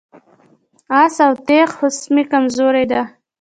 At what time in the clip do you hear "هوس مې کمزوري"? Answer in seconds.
1.79-2.85